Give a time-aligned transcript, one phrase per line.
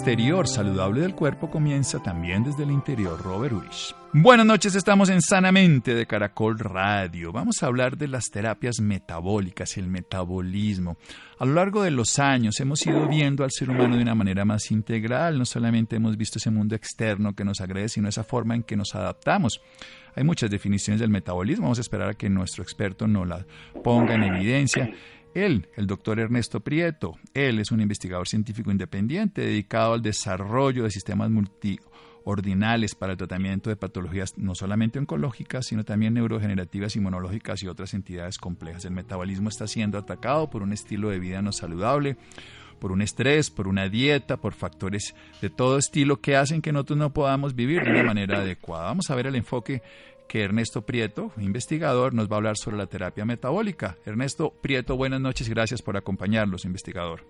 [0.00, 3.94] Exterior saludable del cuerpo comienza también desde el interior, Robert Wish.
[4.14, 7.32] Buenas noches, estamos en Sanamente de Caracol Radio.
[7.32, 10.96] Vamos a hablar de las terapias metabólicas, el metabolismo.
[11.38, 14.46] A lo largo de los años hemos ido viendo al ser humano de una manera
[14.46, 15.38] más integral.
[15.38, 18.76] No solamente hemos visto ese mundo externo que nos agrede, sino esa forma en que
[18.76, 19.60] nos adaptamos.
[20.16, 21.64] Hay muchas definiciones del metabolismo.
[21.64, 23.44] Vamos a esperar a que nuestro experto nos la
[23.84, 24.90] ponga en evidencia.
[25.34, 30.90] Él, el doctor Ernesto Prieto, él es un investigador científico independiente dedicado al desarrollo de
[30.90, 37.68] sistemas multiordinales para el tratamiento de patologías no solamente oncológicas, sino también neurodegenerativas, inmunológicas y
[37.68, 38.84] otras entidades complejas.
[38.84, 42.16] El metabolismo está siendo atacado por un estilo de vida no saludable,
[42.80, 46.98] por un estrés, por una dieta, por factores de todo estilo que hacen que nosotros
[46.98, 48.86] no podamos vivir de una manera adecuada.
[48.86, 49.82] Vamos a ver el enfoque
[50.30, 53.96] que Ernesto Prieto, investigador, nos va a hablar sobre la terapia metabólica.
[54.06, 57.22] Ernesto Prieto, buenas noches, gracias por acompañarnos, investigador.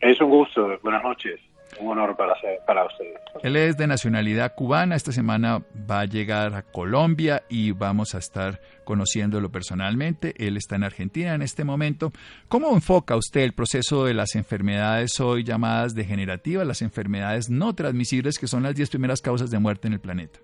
[0.00, 1.40] Es un gusto, buenas noches,
[1.80, 2.34] un honor para,
[2.66, 3.16] para ustedes.
[3.42, 8.18] Él es de nacionalidad cubana, esta semana va a llegar a Colombia y vamos a
[8.18, 10.34] estar conociéndolo personalmente.
[10.36, 12.12] Él está en Argentina en este momento.
[12.48, 18.38] ¿Cómo enfoca usted el proceso de las enfermedades hoy llamadas degenerativas, las enfermedades no transmisibles,
[18.38, 20.40] que son las 10 primeras causas de muerte en el planeta?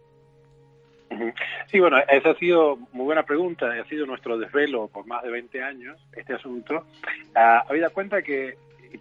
[1.66, 5.30] Sí, bueno, esa ha sido muy buena pregunta, ha sido nuestro desvelo por más de
[5.30, 6.86] 20 años, este asunto.
[7.34, 8.56] Uh, habida cuenta que,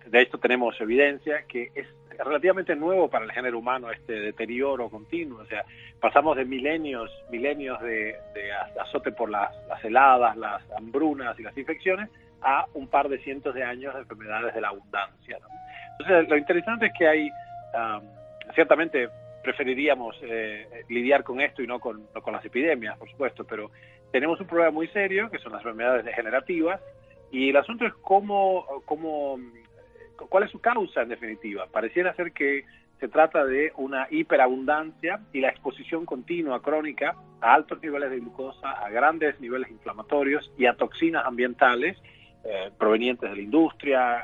[0.06, 1.88] de esto tenemos evidencia, que es
[2.24, 5.66] relativamente nuevo para el género humano este deterioro continuo, o sea,
[6.00, 11.58] pasamos de milenios, milenios de, de azote por las, las, heladas, las hambrunas y las
[11.58, 12.10] infecciones,
[12.42, 15.38] a un par de cientos de años de enfermedades de la abundancia.
[15.42, 15.48] ¿no?
[16.00, 17.30] Entonces, lo interesante es que hay,
[17.74, 18.02] um,
[18.56, 19.10] ciertamente,
[19.44, 23.72] preferiríamos eh, lidiar con esto y no con, las epidemias, por supuesto, pero
[24.12, 26.82] tenemos un problema muy serio, que son las enfermedades degenerativas,
[27.32, 29.40] y el asunto es cómo, cómo,
[30.30, 31.68] cuál es su causa en definitiva.
[31.68, 32.66] Pareciera ser que
[33.00, 38.72] se trata de una hiperabundancia y la exposición continua crónica a altos niveles de glucosa,
[38.72, 41.98] a grandes niveles inflamatorios y a toxinas ambientales
[42.44, 44.24] eh, provenientes de la industria, eh,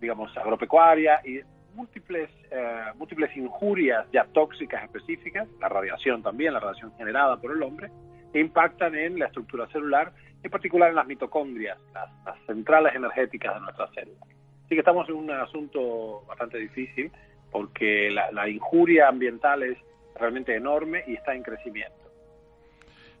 [0.00, 1.40] digamos, agropecuaria y
[1.74, 7.62] múltiples, eh, múltiples injurias ya tóxicas específicas, la radiación también, la radiación generada por el
[7.62, 7.90] hombre,
[8.34, 10.12] impactan en la estructura celular,
[10.42, 14.22] en particular en las mitocondrias, las, las centrales energéticas de nuestras células.
[14.64, 17.10] Así que estamos en un asunto bastante difícil
[17.50, 19.78] porque la, la injuria ambiental es
[20.14, 21.97] realmente enorme y está en crecimiento.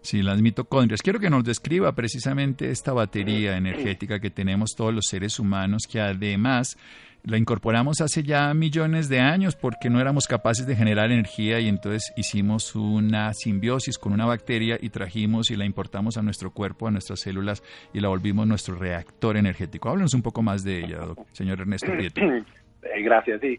[0.00, 1.02] Sí, las mitocondrias.
[1.02, 6.00] Quiero que nos describa precisamente esta batería energética que tenemos todos los seres humanos, que
[6.00, 6.78] además
[7.24, 11.68] la incorporamos hace ya millones de años porque no éramos capaces de generar energía y
[11.68, 16.86] entonces hicimos una simbiosis con una bacteria y trajimos y la importamos a nuestro cuerpo,
[16.86, 19.88] a nuestras células y la volvimos nuestro reactor energético.
[19.88, 21.00] Háblanos un poco más de ella,
[21.32, 22.20] señor Ernesto Prieto.
[23.04, 23.58] Gracias, sí.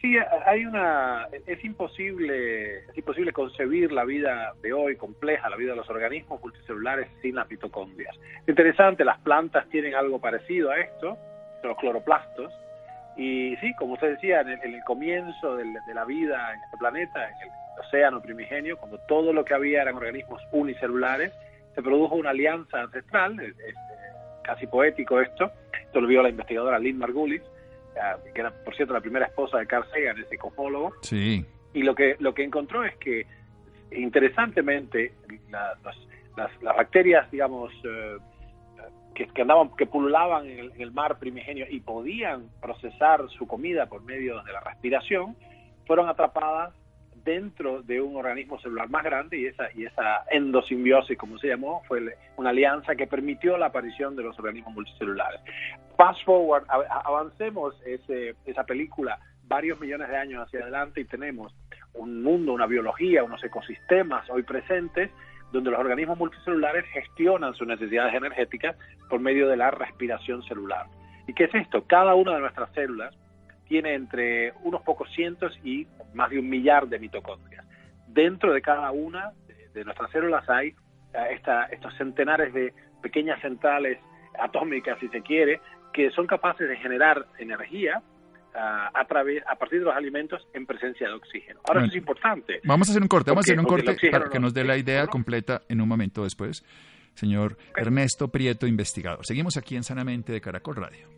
[0.00, 0.16] Sí,
[0.46, 5.76] hay una es imposible es imposible concebir la vida de hoy compleja, la vida de
[5.78, 8.14] los organismos multicelulares sin las mitocondrias.
[8.46, 11.18] Interesante, las plantas tienen algo parecido a esto,
[11.64, 12.52] los cloroplastos,
[13.16, 16.76] y sí, como usted decía, en el, en el comienzo de la vida en este
[16.78, 21.32] planeta, en el océano primigenio, cuando todo lo que había eran organismos unicelulares,
[21.74, 23.74] se produjo una alianza ancestral, es, es
[24.44, 27.42] casi poético esto, esto lo vio la investigadora Lynn Margulis,
[28.34, 30.94] que era por cierto la primera esposa de Carl Sagan, ese cosmólogo.
[31.02, 31.44] Sí.
[31.74, 33.26] Y lo que lo que encontró es que
[33.92, 35.12] interesantemente
[35.50, 38.16] la, las, las, bacterias, digamos, eh,
[39.14, 43.46] que, que, andaban, que pululaban en el, en el, mar primigenio y podían procesar su
[43.46, 45.36] comida por medio de la respiración,
[45.86, 46.74] fueron atrapadas
[47.28, 51.82] dentro de un organismo celular más grande y esa, y esa endosimbiosis, como se llamó,
[51.86, 55.38] fue una alianza que permitió la aparición de los organismos multicelulares.
[55.98, 56.64] Fast forward,
[57.04, 61.54] avancemos ese, esa película varios millones de años hacia adelante y tenemos
[61.92, 65.10] un mundo, una biología, unos ecosistemas hoy presentes
[65.52, 68.74] donde los organismos multicelulares gestionan sus necesidades energéticas
[69.10, 70.86] por medio de la respiración celular.
[71.26, 71.84] ¿Y qué es esto?
[71.86, 73.14] Cada una de nuestras células
[73.68, 77.64] tiene entre unos pocos cientos y más de un millar de mitocondrias.
[78.06, 79.32] Dentro de cada una
[79.74, 80.74] de nuestras células hay
[81.30, 82.72] esta, estos centenares de
[83.02, 83.98] pequeñas centrales
[84.38, 85.60] atómicas, si se quiere,
[85.92, 88.02] que son capaces de generar energía
[88.54, 91.60] a, través, a partir de los alimentos en presencia de oxígeno.
[91.68, 92.60] Ahora eso es importante.
[92.64, 94.76] Vamos a hacer un corte, vamos a hacer un corte para que nos dé la
[94.76, 96.64] idea completa en un momento después.
[97.14, 99.24] Señor Ernesto Prieto, investigador.
[99.26, 101.17] Seguimos aquí en Sanamente de Caracol Radio.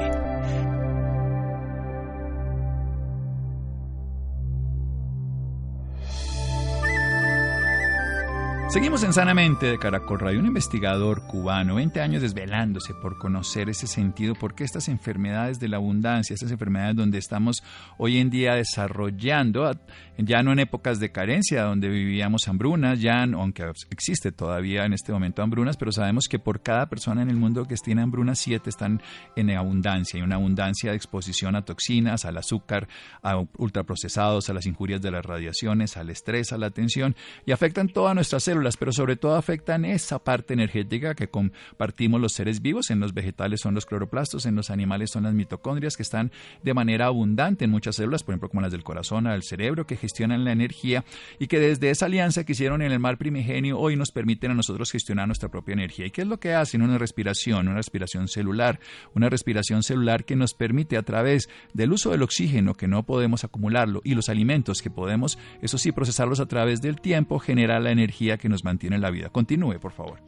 [8.71, 13.85] Seguimos en Sanamente de Caracol Radio, un investigador cubano, 20 años desvelándose por conocer ese
[13.85, 17.63] sentido, porque estas enfermedades de la abundancia, estas enfermedades donde estamos
[17.97, 19.69] hoy en día desarrollando,
[20.17, 25.11] ya no en épocas de carencia, donde vivíamos hambrunas, ya, aunque existe todavía en este
[25.11, 28.69] momento hambrunas, pero sabemos que por cada persona en el mundo que tiene hambrunas, siete
[28.69, 29.01] están
[29.35, 32.87] en abundancia, y una abundancia de exposición a toxinas, al azúcar,
[33.21, 37.89] a ultraprocesados, a las injurias de las radiaciones, al estrés, a la tensión, y afectan
[37.89, 42.89] todas nuestras células pero sobre todo afectan esa parte energética que compartimos los seres vivos.
[42.89, 46.31] En los vegetales son los cloroplastos, en los animales son las mitocondrias que están
[46.63, 49.97] de manera abundante en muchas células, por ejemplo como las del corazón, del cerebro, que
[49.97, 51.03] gestionan la energía
[51.39, 54.55] y que desde esa alianza que hicieron en el mar primigenio hoy nos permiten a
[54.55, 56.05] nosotros gestionar nuestra propia energía.
[56.05, 56.81] ¿Y qué es lo que hacen?
[56.81, 58.79] Una respiración, una respiración celular,
[59.15, 63.43] una respiración celular que nos permite a través del uso del oxígeno que no podemos
[63.43, 67.91] acumularlo y los alimentos que podemos, eso sí, procesarlos a través del tiempo, generar la
[67.91, 69.29] energía que nos mantiene la vida.
[69.29, 70.19] Continúe, por favor.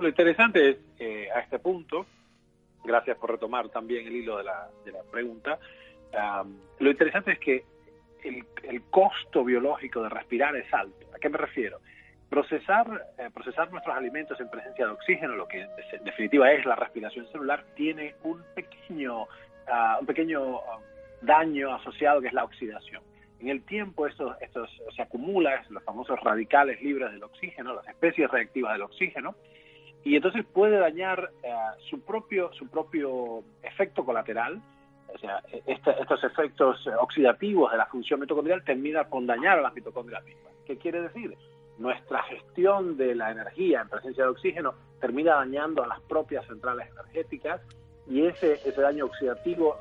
[0.00, 2.06] Lo interesante es, eh, a este punto,
[2.82, 4.68] gracias por retomar también el hilo de la,
[5.10, 5.58] pregunta,
[6.78, 7.64] lo interesante es que
[8.24, 11.06] el, costo biológico de respirar es alto.
[11.14, 11.80] ¿A qué me refiero?
[12.28, 12.86] Procesar,
[13.18, 17.26] eh, procesar nuestros alimentos en presencia de oxígeno, lo que en definitiva es la respiración
[17.30, 19.26] celular, tiene un pequeño,
[19.68, 20.78] ah, un pequeño ah,
[21.20, 23.02] daño asociado que es la oxidación.
[23.42, 24.36] En el tiempo esto,
[24.94, 29.34] se acumula, los famosos radicales libres del oxígeno, las especies reactivas del oxígeno,
[30.04, 31.52] y entonces puede dañar eh,
[31.90, 34.62] su, propio, su propio efecto colateral,
[35.12, 40.24] o sea, estos efectos oxidativos de la función mitocondrial terminan con dañar a las mitocondrias
[40.24, 40.54] mismas.
[40.64, 41.36] ¿Qué quiere decir?
[41.78, 46.88] Nuestra gestión de la energía en presencia de oxígeno termina dañando a las propias centrales
[46.92, 47.60] energéticas
[48.08, 49.76] y ese, ese daño oxidativo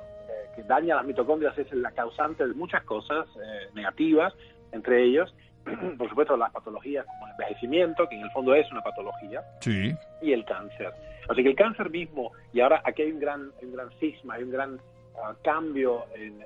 [0.56, 4.34] que daña las mitocondrias es la causante de muchas cosas eh, negativas,
[4.72, 5.34] entre ellos,
[5.98, 9.42] por supuesto, las patologías como el envejecimiento, que en el fondo es una patología,
[10.22, 10.92] y el cáncer.
[11.30, 14.44] Así que el cáncer mismo, y ahora aquí hay un gran, un gran cisma, hay
[14.44, 14.80] un gran
[15.24, 16.42] ah, cambio en,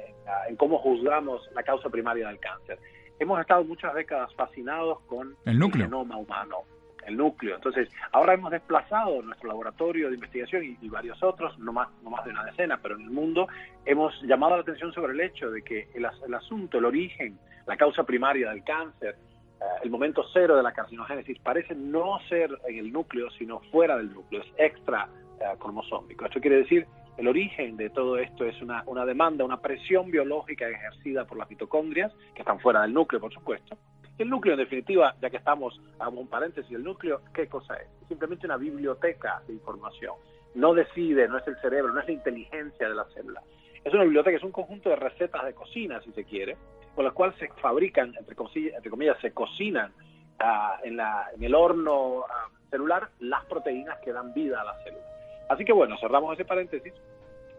[0.47, 2.77] en, cómo juzgamos la causa primaria del cáncer.
[3.17, 6.63] Hemos estado muchas décadas fascinados con el, el genoma humano
[7.05, 7.55] el núcleo.
[7.55, 12.23] Entonces, ahora hemos desplazado nuestro laboratorio de investigación y, varios otros, no más, no más
[12.25, 13.47] de una decena, pero en el mundo
[13.85, 16.05] hemos llamado la atención sobre el hecho de que el,
[16.35, 19.17] asunto, el origen, la causa primaria del cáncer,
[19.59, 23.97] eh, el momento cero de la carcinogénesis, parece no ser en el núcleo, sino fuera
[23.97, 25.09] del núcleo, es extra
[25.39, 26.25] eh, cromosómico.
[26.25, 26.87] Esto quiere decir
[27.17, 31.49] el origen de todo esto es una, una demanda, una presión biológica ejercida por las
[31.49, 33.77] mitocondrias, que están fuera del núcleo, por supuesto,
[34.17, 37.87] el núcleo, en definitiva, ya que estamos, hago un paréntesis, el núcleo, ¿qué cosa es?
[38.07, 40.13] Simplemente una biblioteca de información.
[40.53, 43.41] No decide, no es el cerebro, no es la inteligencia de la célula.
[43.83, 46.55] Es una biblioteca, es un conjunto de recetas de cocina, si se quiere,
[46.95, 49.91] con las cuales se fabrican, entre comillas, se cocinan
[50.39, 50.97] ah, en,
[51.43, 55.03] el horno ah, celular las proteínas que dan vida a la célula.
[55.49, 56.93] Así que bueno, cerramos ese paréntesis.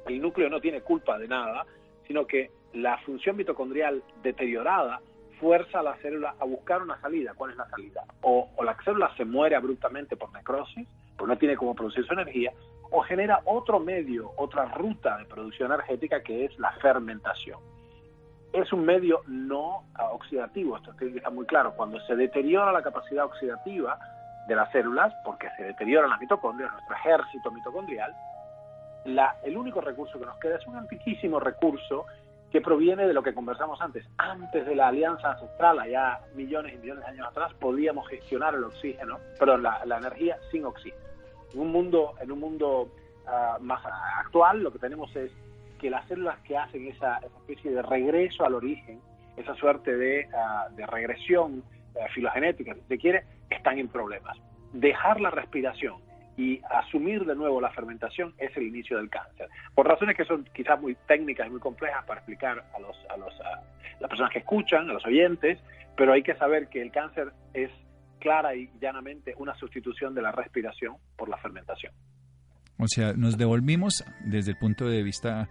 [0.06, 1.66] El núcleo no tiene culpa de nada,
[2.06, 5.00] sino que la función mitocondrial deteriorada
[5.40, 7.32] fuerza a la célula a buscar una salida.
[7.34, 8.04] ¿Cuál es la salida?
[8.22, 12.52] O, la célula se muere abruptamente por necrosis, porque no tiene cómo producir su energía,
[12.90, 17.58] o genera otro medio, otra ruta de producción energética que es la fermentación.
[18.52, 21.74] Es un medio no oxidativo, esto está muy claro.
[21.74, 23.98] Cuando se deteriora la capacidad oxidativa
[24.48, 28.14] de las células, porque se deterioran las mitocondrias, nuestro ejército mitocondrial,
[29.04, 32.06] la, el único recurso que nos queda es un antiquísimo recurso
[32.56, 34.06] que proviene de lo que conversamos antes.
[34.16, 38.64] Antes de la alianza ancestral, allá millones y millones de años atrás, podíamos gestionar el
[38.64, 41.02] oxígeno, perdón, la, energía sin oxígeno.
[41.52, 42.88] En un mundo, en un mundo
[43.26, 43.84] ah, más
[44.24, 45.30] actual, lo que tenemos es
[45.78, 49.02] que las células que hacen esa, especie de regreso al origen,
[49.36, 51.62] esa suerte de, ah, de regresión
[51.94, 54.38] uh, filogenética, si se quiere, están en problemas.
[54.72, 55.96] Dejar la respiración
[56.36, 59.48] y asumir de nuevo la fermentación es el inicio del cáncer.
[59.74, 63.16] Por razones que son quizás muy técnicas y muy complejas para explicar a, los, a,
[63.16, 63.34] los,
[64.00, 65.58] las personas que escuchan, a los oyentes,
[65.96, 67.70] pero hay que saber que el cáncer es
[68.20, 71.92] clara y llanamente una sustitución de la respiración por la fermentación.
[72.78, 75.48] O sea, nos devolvimos desde el punto de vista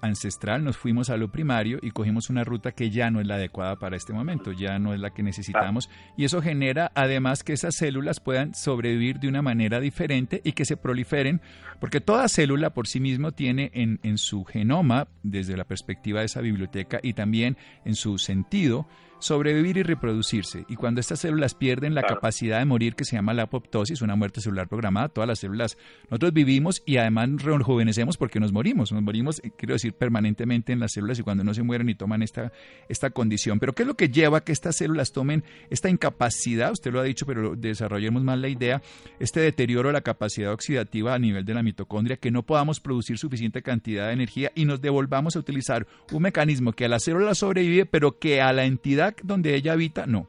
[0.00, 3.34] ancestral, nos fuimos a lo primario y cogimos una ruta que ya no es la
[3.34, 5.90] adecuada para este momento, ya no es la que necesitamos.
[6.16, 10.64] Y eso genera además que esas células puedan sobrevivir de una manera diferente y que
[10.64, 11.40] se proliferen,
[11.80, 16.26] porque toda célula por sí mismo tiene en, en su genoma, desde la perspectiva de
[16.26, 18.88] esa biblioteca y también en su sentido,
[19.20, 20.64] sobrevivir y reproducirse.
[20.68, 24.16] Y cuando estas células pierden la capacidad de morir, que se llama la apoptosis, una
[24.16, 28.92] muerte celular programada, todas las células, nosotros vivimos y además rejuvenecemos porque nos morimos.
[28.92, 31.94] Nos morimos, eh, quiero decir, permanentemente en las células y cuando no se mueren y
[31.94, 32.52] toman esta,
[32.88, 33.58] esta condición.
[33.58, 36.72] Pero ¿qué es lo que lleva a que estas células tomen esta incapacidad?
[36.72, 38.82] Usted lo ha dicho, pero desarrollemos más la idea,
[39.18, 43.18] este deterioro de la capacidad oxidativa a nivel de la mitocondria, que no podamos producir
[43.18, 47.34] suficiente cantidad de energía y nos devolvamos a utilizar un mecanismo que a la célula
[47.34, 50.26] sobrevive, pero que a la entidad donde ella habita, no.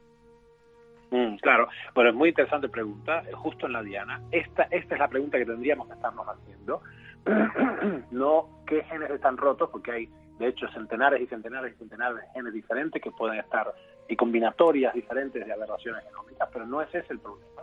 [1.10, 4.20] Mm, claro, bueno, es muy interesante pregunta, eh, justo en la diana.
[4.30, 6.82] Esta, esta es la pregunta que tendríamos que estarnos haciendo.
[8.10, 10.08] no qué genes están rotos, porque hay,
[10.38, 13.72] de hecho, centenares y centenares y centenares de genes diferentes que pueden estar
[14.08, 17.62] y combinatorias diferentes de aberraciones genómicas, pero no es ese el problema.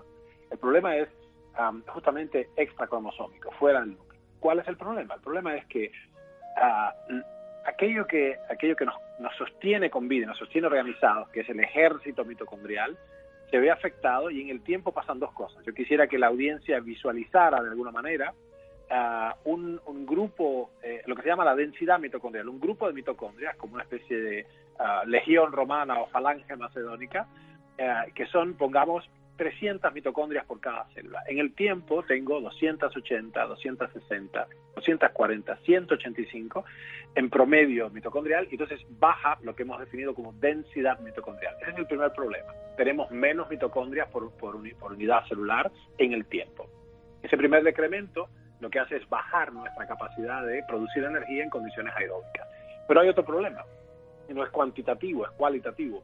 [0.52, 1.10] El problema es
[1.88, 4.22] justamente extracromosómico, fuera del núcleo.
[4.40, 5.16] ¿Cuál es el problema?
[5.16, 5.92] El problema es que
[6.58, 6.94] ah,
[7.66, 11.60] aquello que, aquello que nos nos sostiene con vida, nos sostiene organizados, que es el
[11.60, 12.98] ejército mitocondrial,
[13.50, 15.64] se ve afectado y en el tiempo pasan dos cosas.
[15.66, 18.34] Yo quisiera que la audiencia visualizara de alguna manera
[18.90, 23.56] ah, un, grupo, eh, lo que se llama la densidad mitocondrial, un grupo de mitocondrias
[23.56, 24.46] como una especie de
[24.80, 27.28] ah, legión romana o falange macedónica,
[27.80, 31.24] ah, que son, pongamos, 300 mitocondrias por cada célula.
[31.28, 36.66] En el tiempo tengo 280, 260, 240, 185
[37.16, 41.56] en promedio mitocondrial y entonces baja lo que hemos definido como densidad mitocondrial.
[41.62, 42.54] Ese es el primer problema.
[42.76, 46.70] Tenemos menos mitocondrias por, por, unidad celular en el tiempo.
[47.24, 48.30] Ese primer decremento
[48.60, 52.48] lo que hace es bajar nuestra capacidad de producir energía en condiciones aeróbicas.
[52.88, 53.64] Pero hay otro problema.
[54.30, 56.04] No es cuantitativo, es cualitativo.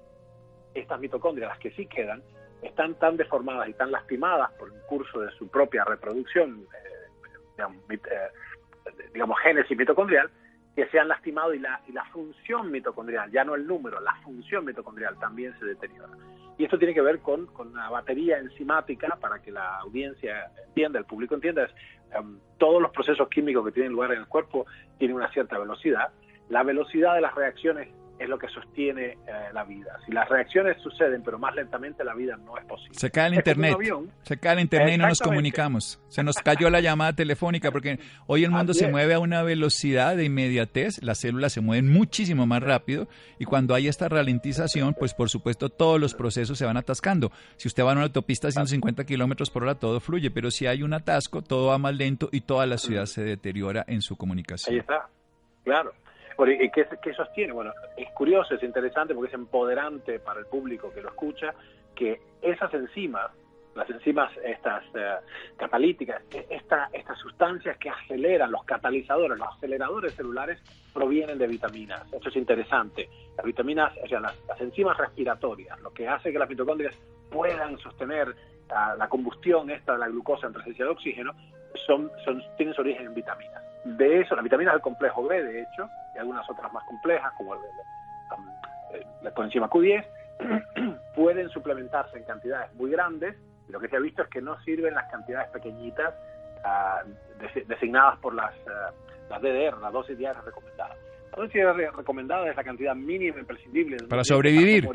[0.74, 2.24] Estas mitocondrias, las que sí quedan,
[2.64, 9.10] están tan deformadas y tan lastimadas por el curso de su propia reproducción, eh, eh,
[9.14, 10.30] digamos, génesis mitocondrial,
[10.76, 14.16] que se han lastimado y la, y la función mitocondrial, ya no el número, la
[14.24, 16.14] función mitocondrial también se deteriora.
[16.58, 21.00] Y esto tiene que ver con, con una batería enzimática para que la audiencia entienda,
[21.00, 21.72] el público entienda, es,
[22.12, 24.66] em, todos los procesos químicos que tienen lugar en el cuerpo
[24.98, 26.12] tienen una cierta velocidad.
[26.50, 27.90] La velocidad de las reacciones
[28.20, 29.18] es lo que sostiene eh,
[29.54, 30.00] la vida.
[30.06, 32.98] Si las reacciones suceden, pero más lentamente, la vida no es posible.
[32.98, 33.76] Se cae el internet.
[34.22, 36.02] se cae el internet y no nos comunicamos.
[36.08, 40.16] Se nos cayó la llamada telefónica porque hoy el mundo se mueve a una velocidad
[40.16, 43.08] de inmediatez, las células se mueven muchísimo más rápido
[43.40, 47.32] y cuando hay esta ralentización, pues por supuesto todos los procesos se van atascando.
[47.58, 50.68] Si usted va en una autopista a 150 kilómetros por hora, todo fluye, pero si
[50.68, 54.16] hay un atasco, todo va más lento y toda la ciudad se deteriora en su
[54.16, 54.74] comunicación.
[54.74, 55.08] Ahí está,
[55.64, 55.94] claro.
[56.40, 57.54] ¿Y qué, qué, sostiene?
[57.54, 61.54] Bueno, es curioso, es interesante porque es empoderante para el público que lo escucha
[61.96, 63.32] que esas enzimas,
[63.76, 65.16] las enzimas estas eh,
[65.58, 70.60] catalíticas, esta, estas sustancias que aceleran, los catalizadores, los aceleradores celulares,
[70.94, 72.12] provienen de vitaminas.
[72.12, 73.10] Eso es interesante.
[73.38, 76.96] Las vitaminas, o sea, las, enzimas respiratorias, lo que hace que las mitocondrias
[77.30, 78.36] puedan sostener
[78.70, 81.34] ah, la combustión esta de la glucosa en presencia de oxígeno,
[81.88, 83.73] son, son, tienen su origen en vitaminas.
[83.84, 87.56] De eso, las vitaminas del complejo B, de hecho, y algunas otras más complejas, como
[87.56, 87.62] el,
[89.22, 90.06] la coenzima Q10,
[91.16, 93.36] pueden suplementarse en cantidades muy grandes.
[93.68, 96.14] Y lo que se ha visto es que no sirven las cantidades pequeñitas
[96.64, 97.02] ah,
[97.68, 100.98] designadas por las, uh, las DDR, las dosis diarias recomendadas.
[101.32, 101.64] La dosis
[101.96, 104.88] recomendada es la cantidad mínima imprescindible para sobrevivir.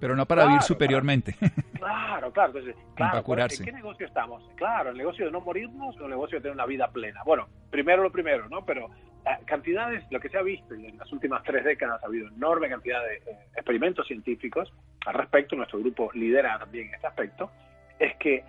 [0.00, 1.36] Pero no para vivir superiormente.
[1.78, 2.58] Claro, claro.
[2.58, 4.42] Entonces, claro, ¿en qué negocio estamos?
[4.56, 7.22] Claro, el negocio de no morirnos o el negocio de tener una vida plena.
[7.24, 8.64] Bueno, primero lo primero, ¿no?
[8.64, 8.90] Pero
[9.24, 12.28] eh, cantidades, lo que se ha visto, y en las últimas tres décadas ha habido
[12.28, 14.72] enorme cantidad de eh, experimentos científicos
[15.06, 17.50] al respecto, nuestro grupo lidera también este aspecto,
[17.98, 18.44] es que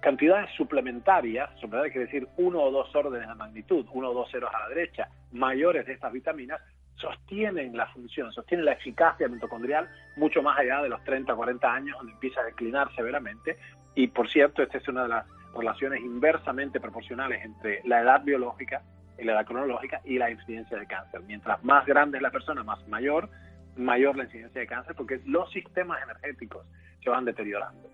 [0.00, 4.50] cantidades suplementarias, suplementarias quiere decir uno o dos órdenes de magnitud, uno o dos ceros
[4.54, 6.60] a la derecha, mayores de estas vitaminas,
[6.96, 11.72] sostienen la función, sostienen la eficacia mitocondrial mucho más allá de los 30 o 40
[11.72, 13.58] años, donde empieza a declinar severamente.
[13.94, 18.82] Y por cierto, esta es una de las relaciones inversamente proporcionales entre la edad biológica
[19.18, 21.22] y la edad cronológica y la incidencia de cáncer.
[21.26, 23.28] Mientras más grande es la persona, más mayor,
[23.76, 26.66] mayor la incidencia de cáncer, porque los sistemas energéticos
[27.02, 27.88] se van deteriorando.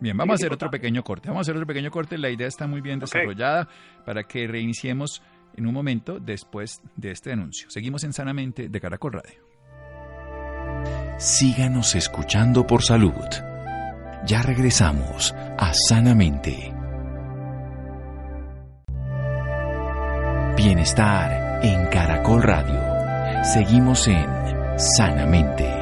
[0.00, 1.28] Bien, vamos a hacer otro pequeño corte.
[1.28, 2.18] Vamos a hacer otro pequeño corte.
[2.18, 3.68] La idea está muy bien desarrollada
[4.04, 5.22] para que reiniciemos
[5.56, 7.70] en un momento después de este anuncio.
[7.70, 9.52] Seguimos en Sanamente de Caracol Radio.
[11.18, 13.12] Síganos escuchando por salud.
[14.26, 16.72] Ya regresamos a Sanamente.
[20.56, 23.44] Bienestar en Caracol Radio.
[23.44, 24.26] Seguimos en
[24.76, 25.81] Sanamente.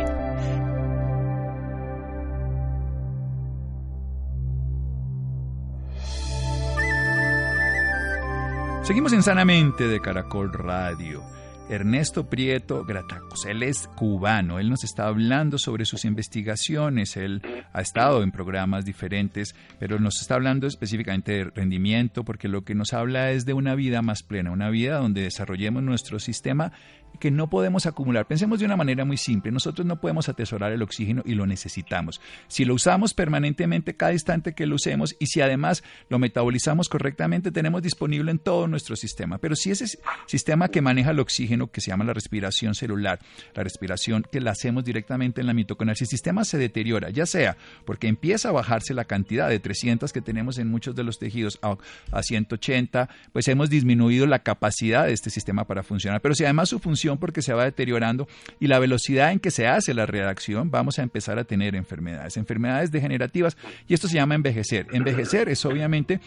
[8.91, 11.23] Seguimos en Sanamente de Caracol Radio.
[11.69, 13.47] Ernesto Prieto Gratacos.
[13.47, 17.41] Él es cubano, él nos está hablando sobre sus investigaciones, él
[17.73, 22.75] ha estado en programas diferentes, pero nos está hablando específicamente de rendimiento, porque lo que
[22.75, 26.73] nos habla es de una vida más plena, una vida donde desarrollemos nuestro sistema
[27.19, 28.27] que no podemos acumular.
[28.27, 32.21] Pensemos de una manera muy simple, nosotros no podemos atesorar el oxígeno y lo necesitamos.
[32.49, 37.51] Si lo usamos permanentemente cada instante que lo usemos y si además lo metabolizamos correctamente,
[37.53, 39.39] tenemos disponible en todo nuestro sistema.
[39.39, 43.19] Pero si ese sistema que maneja el oxígeno, que se llama la respiración celular,
[43.55, 47.27] la respiración que la hacemos directamente en la mitocondria, si el sistema se deteriora, ya
[47.27, 51.19] sea porque empieza a bajarse la cantidad de 300 que tenemos en muchos de los
[51.19, 51.77] tejidos a,
[52.13, 56.21] a 180, pues hemos disminuido la capacidad de este sistema para funcionar.
[56.21, 58.29] Pero si además su función porque se va deteriorando
[58.59, 62.37] y la velocidad en que se hace la reacción, vamos a empezar a tener enfermedades,
[62.37, 63.57] enfermedades degenerativas
[63.89, 64.87] y esto se llama envejecer.
[64.93, 66.21] Envejecer es obviamente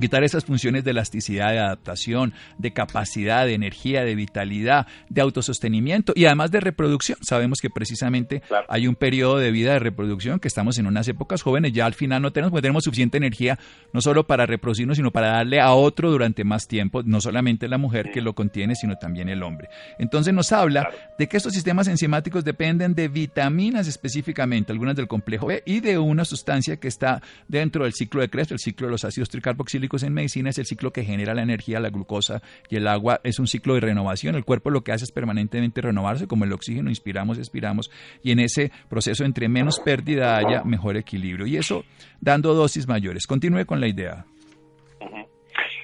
[0.00, 6.12] quitar esas funciones de elasticidad, de adaptación, de capacidad, de energía, de vitalidad, de autosostenimiento
[6.14, 7.18] y además de reproducción.
[7.22, 11.42] Sabemos que precisamente hay un periodo de vida de reproducción que estamos en unas épocas
[11.42, 13.58] jóvenes, ya al final no tenemos, tenemos suficiente energía
[13.92, 17.78] no solo para reproducirnos, sino para darle a otro durante más tiempo, no solamente la
[17.78, 19.68] mujer que lo contiene, sino también el hombre.
[19.98, 20.88] Entonces nos habla
[21.18, 25.98] de que estos sistemas enzimáticos dependen de vitaminas específicamente, algunas del complejo B y de
[25.98, 29.85] una sustancia que está dentro del ciclo de Krebs, el ciclo de los ácidos tricarboxílicos
[30.02, 33.20] en medicina es el ciclo que genera la energía, la glucosa y el agua.
[33.24, 34.34] Es un ciclo de renovación.
[34.34, 37.90] El cuerpo lo que hace es permanentemente renovarse, como el oxígeno, inspiramos, expiramos,
[38.22, 41.46] y en ese proceso entre menos pérdida haya, mejor equilibrio.
[41.46, 41.84] Y eso
[42.20, 43.26] dando dosis mayores.
[43.26, 44.24] Continúe con la idea.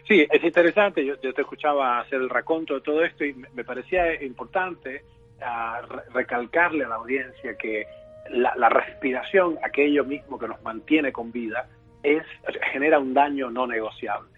[0.09, 1.05] Sí, es interesante.
[1.05, 5.05] Yo, te escuchaba hacer el raconto de todo esto y me parecía importante
[5.41, 7.87] uh, recalcarle a la audiencia que
[8.31, 11.69] la, respiración, aquello mismo que nos mantiene con vida,
[12.03, 12.23] es,
[12.73, 14.31] genera un daño no negociable.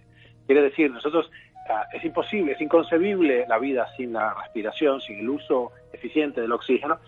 [0.46, 1.30] Quiere decir, nosotros
[1.68, 6.52] ah, es imposible, es inconcebible la vida sin la respiración, sin el uso eficiente del
[6.52, 6.98] oxígeno.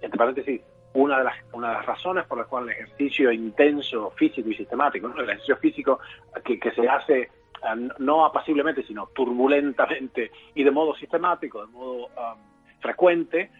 [0.00, 0.60] Entre paréntesis,
[0.94, 4.54] una de las, una de las razones por las cuales el ejercicio intenso, físico y
[4.54, 6.00] sistemático, el ejercicio físico
[6.44, 7.28] que, que se hace
[7.62, 12.36] ah, no apaciblemente, sino turbulentamente y de modo sistemático, de modo ah,
[12.80, 13.50] frecuente,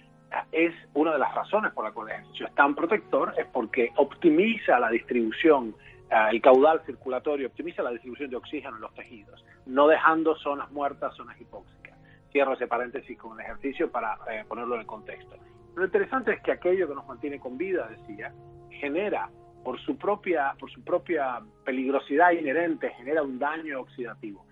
[0.51, 3.93] es una de las razones por las cuales el ejercicio es tan protector, es porque
[3.97, 5.75] optimiza la distribución
[6.11, 11.15] el caudal circulatorio, optimiza la distribución de oxígeno en los tejidos, no dejando zonas muertas,
[11.17, 11.99] zonas hipóxicas.
[12.31, 15.37] Cierro ese paréntesis con el ejercicio para eh, ponerlo en el contexto.
[15.75, 18.33] Lo interesante es que aquello que nos mantiene con vida, decía,
[18.71, 19.29] genera
[19.65, 24.47] por su propia, por su propia peligrosidad inherente, genera un daño oxidativo.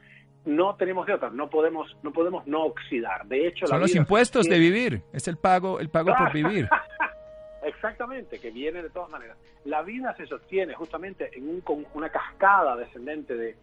[0.45, 3.27] No tenemos de otra, no podemos, no podemos no oxidar.
[3.27, 6.69] De hecho, son los impuestos de vivir, es el pago, el pago por vivir.
[7.65, 9.37] Exactamente, que viene de todas maneras.
[9.65, 13.57] La vida se sostiene justamente en un, una cascada descendente de eh,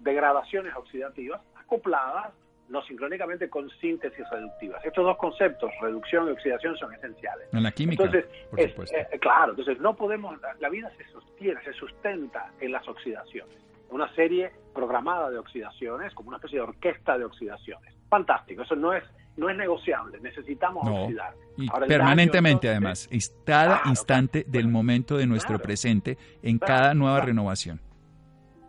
[0.00, 2.32] degradaciones oxidativas acopladas
[2.68, 4.84] no sincrónicamente con síntesis reductivas.
[4.84, 7.48] Estos dos conceptos, reducción y oxidación, son esenciales.
[7.52, 12.50] En la química, entonces, eh, claro, entonces no podemos, la vida se sostiene, se sustenta
[12.60, 13.56] en las oxidaciones.
[13.90, 17.94] Una serie programada de oxidaciones, como una especie de orquesta de oxidaciones.
[18.08, 19.04] Fantástico, eso no es
[19.36, 21.34] no es negociable, necesitamos oxidar.
[21.56, 23.08] Y permanentemente además,
[23.44, 27.80] cada instante del momento de nuestro presente en cada nueva renovación.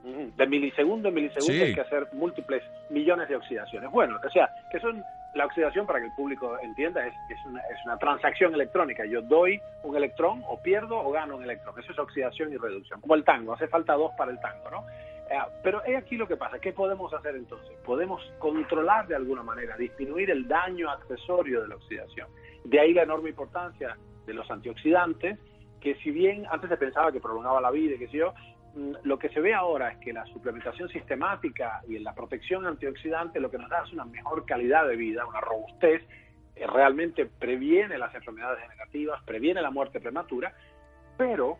[0.03, 3.91] De milisegundo en milisegundo hay que hacer múltiples millones de oxidaciones.
[3.91, 5.03] Bueno, o sea, que son
[5.36, 9.06] la oxidación, para que el público entienda, es, es, una, es una transacción electrónica.
[9.06, 11.75] Yo doy un electrón, o pierdo, o gano un electrón.
[11.80, 13.01] Eso es oxidación y reducción.
[13.01, 14.86] Como el tango, hace falta dos para el tango, ¿no?
[15.30, 16.60] Eh, pero es aquí lo que pasa.
[16.60, 17.78] ¿Qué podemos hacer entonces?
[17.86, 22.28] Podemos controlar de alguna manera, disminuir el daño accesorio de la oxidación.
[22.63, 25.38] De ahí la enorme importancia de los antioxidantes,
[25.82, 28.34] que si bien antes se pensaba que prolongaba la vida y que sé yo,
[28.76, 33.40] mm, lo que se ve ahora es que la suplementación sistemática y la protección antioxidante
[33.40, 36.04] lo que nos da es una mejor calidad de vida, una robustez,
[36.66, 40.54] realmente previene las enfermedades degenerativas, previene la muerte prematura,
[41.18, 41.58] pero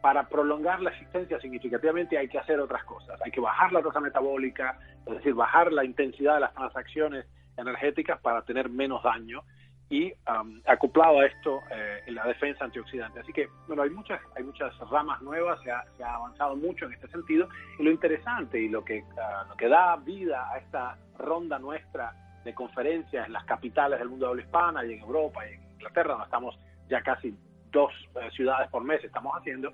[0.00, 3.20] para prolongar la existencia significativamente hay que hacer otras cosas.
[3.24, 8.20] Hay que bajar la tasa metabólica, es decir, bajar la intensidad de las transacciones energéticas
[8.20, 9.42] para tener menos daño
[9.90, 13.20] y um, acoplado a esto eh, la defensa antioxidante.
[13.20, 17.08] Así que, bueno, hay muchas, hay muchas ramas nuevas, se ha, avanzado mucho en este
[17.08, 21.58] sentido y lo interesante y lo que, uh, lo que da vida a esta ronda
[21.58, 22.12] nuestra
[22.44, 26.12] de conferencias en las capitales del mundo habla hispana y en Europa y en Inglaterra,
[26.12, 26.58] donde estamos
[26.88, 27.34] ya casi
[27.70, 29.72] dos eh, ciudades por mes estamos haciendo,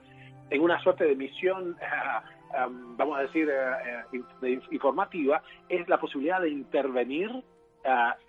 [0.51, 1.77] en una suerte de misión
[2.97, 3.51] vamos a decir,
[4.71, 7.31] informativa, es la posibilidad de intervenir,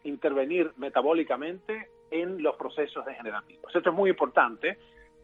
[0.04, 3.76] intervenir metabólicamente en los procesos degenerativos.
[3.76, 4.78] Esto es muy importante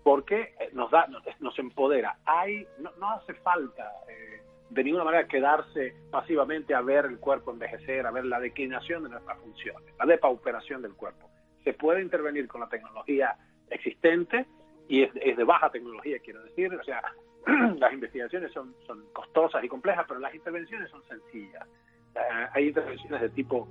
[0.03, 1.07] porque nos da,
[1.39, 2.17] nos, empodera.
[2.25, 8.05] Hay, no, hace falta eh, de ninguna manera quedarse pasivamente a ver el cuerpo envejecer,
[8.07, 11.29] a ver la declinación de nuestras funciones, la depauperación del cuerpo.
[11.63, 13.35] Se puede intervenir con la tecnología
[13.69, 14.47] existente
[14.87, 17.01] y es, de baja tecnología, quiero decir, o sea,
[17.77, 21.67] las investigaciones son, son costosas y complejas, pero las intervenciones son sencillas.
[22.15, 23.67] Eh, hay intervenciones de tipo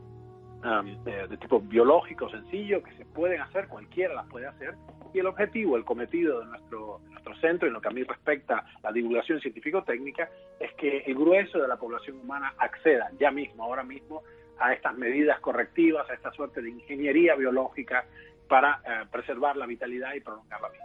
[0.62, 4.74] Um, de, tipo biológico sencillo que se pueden hacer, cualquiera las puede hacer,
[5.14, 8.66] y el objetivo, el cometido de nuestro, nuestro centro, en lo que a mí respecta
[8.82, 13.84] la divulgación científico-técnica, es que el grueso de la población humana acceda ya mismo, ahora
[13.84, 14.22] mismo,
[14.58, 18.04] a estas medidas correctivas, a esta suerte de ingeniería biológica
[18.46, 20.84] para eh, preservar la vitalidad y prolongar la vida.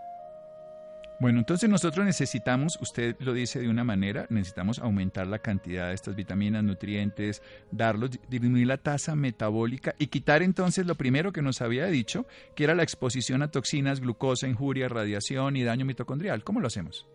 [1.18, 5.94] Bueno, entonces nosotros necesitamos, usted lo dice de una manera, necesitamos aumentar la cantidad de
[5.94, 11.62] estas vitaminas, nutrientes, darlos, disminuir la tasa metabólica y quitar entonces lo primero que nos
[11.62, 16.44] había dicho, que era la exposición a toxinas, glucosa, injuria, radiación y daño mitocondrial.
[16.44, 17.08] ¿Cómo lo hacemos?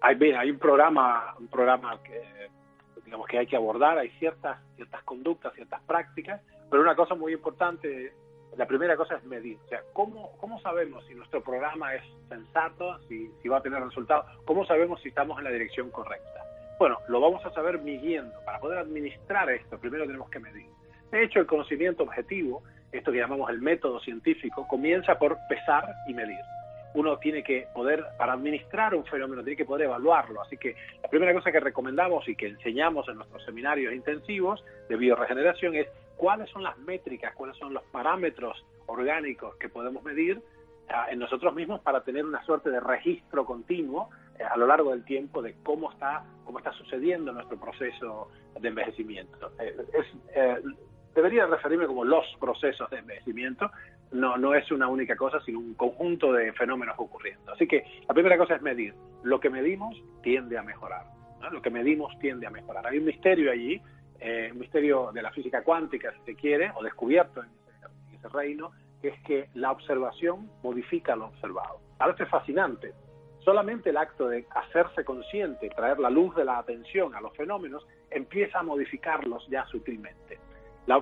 [0.00, 2.22] Hay, hay un programa, un programa que
[3.04, 6.40] digamos que hay que abordar, hay ciertas, ciertas conductas, ciertas prácticas,
[6.70, 8.12] pero una cosa muy importante
[8.56, 9.58] la primera cosa es medir.
[9.64, 13.82] O sea, ¿cómo, cómo sabemos si nuestro programa es sensato, si, si va a tener
[13.82, 14.26] resultados?
[14.44, 16.42] ¿Cómo sabemos si estamos en la dirección correcta?
[16.78, 18.34] Bueno, lo vamos a saber midiendo.
[18.44, 20.66] Para poder administrar esto, primero tenemos que medir.
[21.10, 26.14] De hecho, el conocimiento objetivo, esto que llamamos el método científico, comienza por pesar y
[26.14, 26.40] medir.
[26.94, 30.40] Uno tiene que poder, para administrar un fenómeno, tiene que poder evaluarlo.
[30.40, 34.96] Así que la primera cosa que recomendamos y que enseñamos en nuestros seminarios intensivos de
[34.96, 40.40] bioregeneración es cuáles son las métricas, cuáles son los parámetros orgánicos que podemos medir
[40.88, 44.90] ah, en nosotros mismos para tener una suerte de registro continuo eh, a lo largo
[44.90, 49.52] del tiempo de cómo está, cómo está sucediendo nuestro proceso de envejecimiento.
[49.58, 49.76] Eh,
[50.34, 50.62] eh,
[51.14, 53.70] debería referirme como los procesos de envejecimiento,
[54.12, 57.52] no, no es una única cosa, sino un conjunto de fenómenos ocurriendo.
[57.52, 58.94] Así que la primera cosa es medir.
[59.24, 61.06] Lo que medimos tiende a mejorar.
[61.50, 62.86] Lo que medimos tiende a mejorar.
[62.86, 63.80] Hay un misterio allí
[64.20, 67.48] eh, un misterio de la física cuántica, si se quiere, o descubierto en
[68.16, 71.80] ese, reino, que es que la observación modifica lo observado.
[71.98, 72.92] Ahora esto es fascinante.
[73.40, 77.86] Solamente el acto de hacerse consciente, traer la luz de la atención a los fenómenos,
[78.10, 80.40] empieza a modificarlos ya sutilmente.
[80.86, 80.96] La,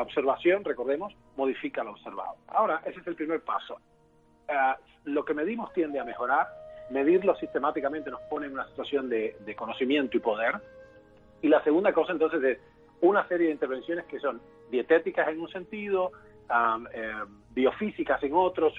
[0.00, 2.36] observación, recordemos, modifica lo observado.
[2.48, 3.78] Ahora, ese es el primer paso.
[4.48, 4.54] Eh,
[5.04, 6.48] lo que medimos tiende a mejorar.
[6.90, 10.60] Medirlo sistemáticamente nos pone en una situación de conocimiento y poder
[11.42, 12.58] y la segunda cosa entonces es
[13.00, 16.12] una serie de intervenciones que son dietéticas en un sentido,
[16.94, 17.12] eh,
[17.50, 18.72] biofísicas en otro,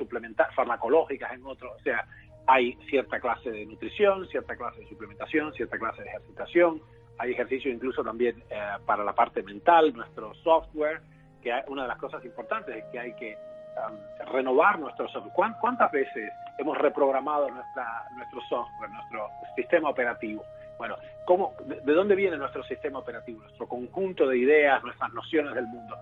[0.55, 1.73] farmacológicas en otro.
[1.73, 2.05] O sea,
[2.47, 6.81] hay cierta clase de nutrición, cierta clase de suplementación, cierta clase de ejercitación.
[7.17, 11.01] Hay ejercicio incluso también eh, para la parte mental, nuestro software,
[11.41, 13.37] que una de las cosas importantes es que hay que
[14.31, 15.53] renovar nuestro software.
[15.59, 20.43] ¿Cuántas veces hemos reprogramado nuestra, nuestro software, nuestro sistema operativo?
[20.77, 25.67] Bueno, ¿cómo, de, dónde viene nuestro sistema operativo, nuestro conjunto de ideas, nuestras nociones del
[25.67, 25.95] mundo?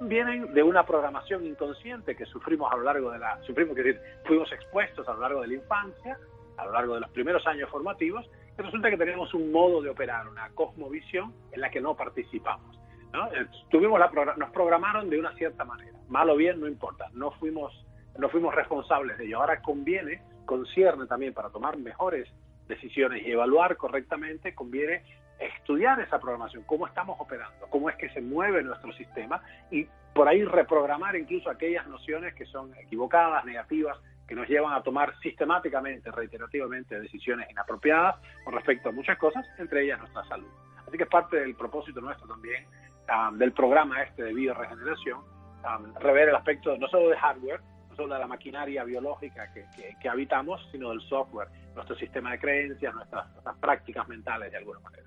[0.00, 4.50] Vienen de una programación inconsciente que sufrimos a lo largo de la, sufrimos, decir, fuimos
[4.52, 6.18] expuestos a lo largo de la infancia,
[6.56, 9.90] a lo largo de los primeros años formativos, y resulta que tenemos un modo de
[9.90, 12.78] operar, una cosmovisión en la que no participamos.
[13.12, 13.26] ¿no?
[13.32, 17.30] Eh, tuvimos la, nos programaron de una cierta manera, mal o bien no importa, no
[17.32, 17.72] fuimos,
[18.18, 19.40] no fuimos responsables de ello.
[19.40, 22.28] Ahora conviene, concierne también para tomar mejores
[22.68, 25.02] decisiones y evaluar correctamente, conviene
[25.38, 30.28] estudiar esa programación, cómo estamos operando, cómo es que se mueve nuestro sistema y por
[30.28, 33.98] ahí reprogramar incluso aquellas nociones que son equivocadas, negativas,
[34.28, 39.84] que nos llevan a tomar sistemáticamente, reiterativamente decisiones inapropiadas con respecto a muchas cosas, entre
[39.84, 40.48] ellas nuestra salud.
[40.86, 42.64] Así que es parte del propósito nuestro también,
[43.08, 47.60] um, del programa este de bioregeneración, um, rever el aspecto no solo de hardware,
[47.96, 49.66] solo de la maquinaria biológica que,
[50.00, 53.26] que habitamos, sino del software nuestro sistema de creencias, nuestras,
[53.60, 55.04] prácticas mentales de alguna manera.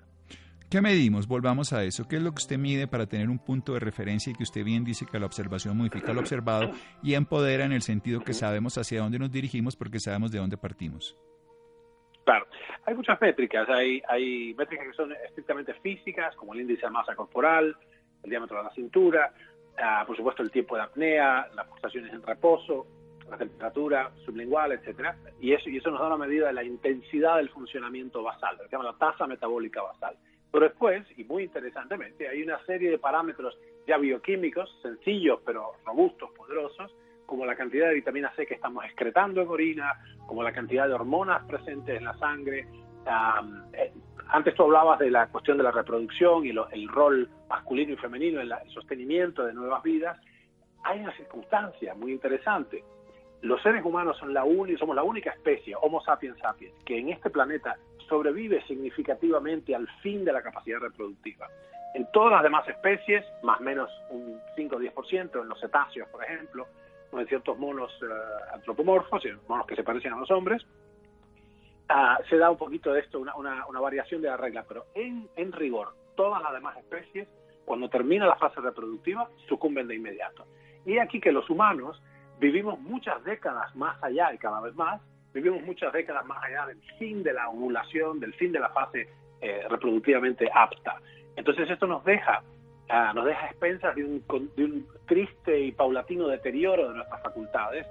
[0.70, 1.26] ¿Qué medimos?
[1.26, 2.06] Volvamos a eso.
[2.06, 4.64] ¿Qué es lo que usted mide para tener un punto de referencia y que usted
[4.64, 6.72] bien dice que la observación modifica lo observado
[7.02, 10.58] y empodera en el sentido que sabemos hacia dónde nos dirigimos porque sabemos de dónde
[10.58, 11.16] partimos?
[12.24, 12.46] Claro,
[12.84, 13.66] hay muchas métricas.
[13.70, 17.74] Hay, hay métricas que son estrictamente físicas, como el índice de masa corporal,
[18.22, 19.32] el diámetro de la cintura,
[19.82, 22.86] ah, por supuesto el tiempo de apnea, las pulsaciones en reposo,
[23.30, 27.36] la temperatura sublingual, etcétera, y eso, y eso nos da una medida de la intensidad
[27.36, 30.16] del funcionamiento basal, lo que se llama la tasa metabólica basal.
[30.50, 36.30] Pero después, y muy interesantemente, hay una serie de parámetros ya bioquímicos, sencillos pero robustos,
[36.30, 36.94] poderosos,
[37.26, 39.92] como la cantidad de vitamina C que estamos excretando en orina,
[40.26, 42.66] como la cantidad de hormonas presentes en la sangre,
[43.74, 43.92] eh,
[44.30, 48.40] antes tú hablabas de la cuestión de la reproducción y el rol masculino y femenino
[48.40, 50.18] en el sostenimiento de nuevas vidas.
[50.84, 52.84] Hay una circunstancia muy interesante.
[53.40, 54.44] Los seres humanos son la
[54.78, 57.76] somos la única especie, Homo sapiens sapiens, que en este planeta
[58.08, 61.46] sobrevive significativamente al fin de la capacidad reproductiva.
[61.94, 66.08] En todas las demás especies, más o menos un 5 o 10%, en los cetáceos,
[66.08, 66.66] por ejemplo,
[67.10, 70.66] o en ciertos monos uh, antropomorfos, monos que se parecen a los hombres,
[71.90, 75.28] uh, se da un poquito de esto, una, una, variación de la regla, pero en,
[75.36, 77.28] en rigor, todas las demás especies,
[77.64, 80.46] cuando termina la fase reproductiva, sucumben de inmediato.
[80.86, 82.00] Y aquí que los humanos
[82.38, 85.00] vivimos muchas décadas más allá y cada vez más,
[85.34, 89.08] vivimos muchas décadas más allá del fin de la ovulación, del fin de la fase
[89.40, 91.00] eh, reproductivamente apta.
[91.36, 92.42] Entonces esto nos deja,
[92.90, 94.24] uh, nos deja expensas de un,
[94.56, 97.86] de un triste y paulatino deterioro de nuestras facultades,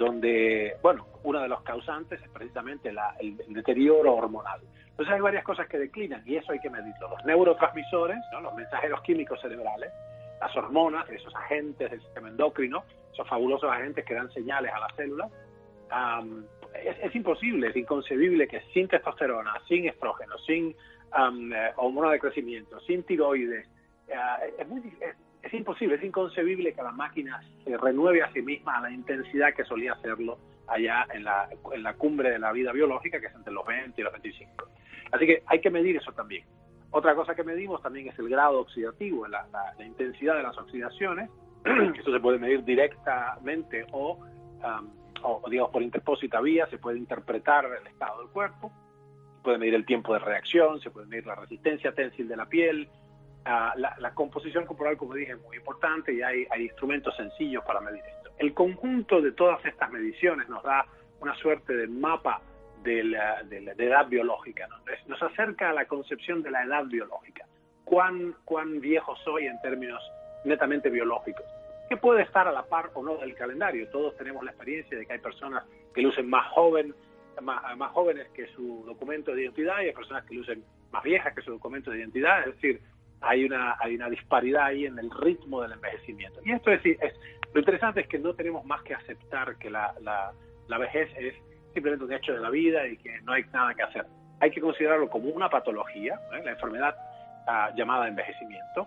[0.00, 4.60] donde, bueno, uno de los causantes es precisamente el, deterioro hormonal.
[4.88, 7.10] Entonces hay varias cosas que declinan y eso hay que medirlo.
[7.10, 9.92] Los neurotransmisores, los mensajeros químicos cerebrales,
[10.40, 12.82] las hormonas, esos agentes del sistema endocrino,
[13.12, 15.30] esos fabulosos agentes que dan señales a las células,
[16.82, 20.74] es, imposible, es inconcebible que sin testosterona, sin estrógeno, sin
[21.14, 23.68] um, hormona de crecimiento, sin tiroides,
[24.08, 25.14] eh, es, muy, es,
[25.52, 29.64] imposible, es inconcebible que la máquina se renueve a sí misma a la intensidad que
[29.64, 33.52] solía hacerlo allá en la, en la cumbre de la vida biológica, que es entre
[33.52, 34.68] los 20 y los 25.
[35.12, 36.44] Así que hay que medir eso también.
[36.90, 41.30] Otra cosa que medimos también es el grado oxidativo, la, la, intensidad de las oxidaciones.
[41.98, 47.66] Eso se puede medir directamente o um, o digamos por interpósita vía, se puede interpretar
[47.66, 48.72] el estado del cuerpo,
[49.36, 52.46] se puede medir el tiempo de reacción, se puede medir la resistencia tensil de la
[52.46, 52.88] piel,
[53.44, 57.80] ah, la, composición corporal, como dije, es muy importante y hay, hay instrumentos sencillos para
[57.80, 58.30] medir esto.
[58.38, 60.86] El conjunto de todas estas mediciones nos da
[61.20, 62.40] una suerte de mapa
[62.82, 64.66] de la, de la edad biológica,
[65.06, 67.44] nos acerca a la concepción de la edad biológica,
[67.84, 70.00] cuán, cuán viejo soy en términos
[70.44, 71.44] netamente biológicos
[71.90, 73.88] que puede estar a la par o no del calendario.
[73.88, 76.94] Todos tenemos la experiencia de que hay personas que lucen más joven,
[77.42, 81.34] más, más jóvenes que su documento de identidad y hay personas que lucen más viejas
[81.34, 82.46] que su documento de identidad.
[82.46, 82.80] Es decir,
[83.20, 86.40] hay una, hay una disparidad ahí en el ritmo del envejecimiento.
[86.44, 87.14] Y esto es, es
[87.52, 90.32] lo interesante es que no tenemos más que aceptar que la, la,
[90.68, 91.34] la vejez es
[91.74, 94.06] simplemente un hecho de la vida y que no hay nada que hacer.
[94.40, 96.42] Hay que considerarlo como una patología, ¿eh?
[96.44, 96.94] la enfermedad
[97.46, 98.86] uh, llamada envejecimiento,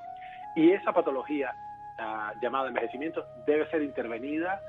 [0.55, 1.53] y esa patología
[1.99, 4.59] uh, llamada envejecimiento debe ser intervenida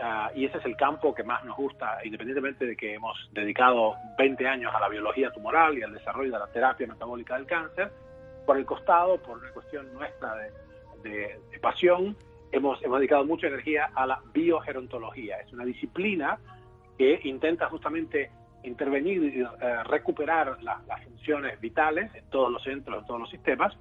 [0.00, 3.96] uh, y ese es el campo que más nos gusta, independientemente de que hemos dedicado
[4.18, 7.90] 20 años a la biología tumoral y al desarrollo de la terapia metabólica del cáncer.
[8.46, 10.50] Por el costado, por una cuestión nuestra de,
[11.02, 12.16] de, de pasión,
[12.52, 15.38] hemos, hemos dedicado mucha energía a la biogerontología.
[15.40, 16.38] Es una disciplina
[16.96, 18.30] que intenta justamente
[18.62, 19.48] intervenir y uh,
[19.84, 23.76] recuperar la, las funciones vitales en todos los centros, en todos los sistemas,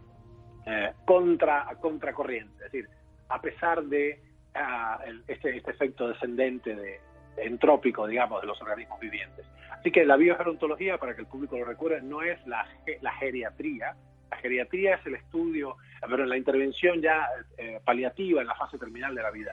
[0.66, 2.90] eh, contra, contracorriente, es decir,
[3.30, 4.22] a pesar de
[4.56, 7.00] uh, el, este, este, efecto descendente de,
[7.36, 9.46] de, entrópico, digamos, de los organismos vivientes.
[9.72, 12.66] Así que la biogerontología, para que el público lo recuerde, no es la,
[13.02, 13.96] la geriatría.
[14.34, 15.78] La geriatría es el estudio,
[16.10, 19.52] pero la intervención ya eh, paliativa en la fase terminal de la vida.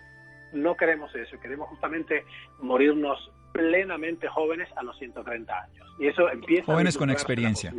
[0.55, 2.25] No queremos eso, queremos justamente
[2.63, 5.87] morirnos plenamente jóvenes a los 130 años.
[5.99, 7.75] Y eso empieza jóvenes con experiencia.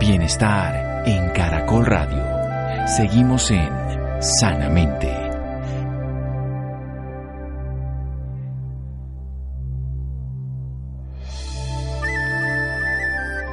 [0.00, 2.27] Bienestar en Caracol Radio.
[2.96, 3.68] Seguimos en
[4.22, 5.14] sanamente.